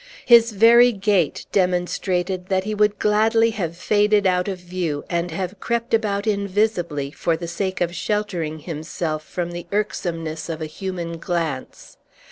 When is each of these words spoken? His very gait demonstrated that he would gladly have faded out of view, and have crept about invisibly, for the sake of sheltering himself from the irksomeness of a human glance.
His 0.25 0.51
very 0.53 0.91
gait 0.93 1.45
demonstrated 1.51 2.47
that 2.47 2.63
he 2.63 2.73
would 2.73 2.97
gladly 2.97 3.51
have 3.51 3.77
faded 3.77 4.25
out 4.25 4.47
of 4.47 4.57
view, 4.57 5.03
and 5.11 5.29
have 5.29 5.59
crept 5.59 5.93
about 5.93 6.25
invisibly, 6.25 7.11
for 7.11 7.37
the 7.37 7.47
sake 7.47 7.81
of 7.81 7.93
sheltering 7.93 8.57
himself 8.61 9.21
from 9.23 9.51
the 9.51 9.67
irksomeness 9.71 10.49
of 10.49 10.59
a 10.59 10.65
human 10.65 11.19
glance. 11.19 11.97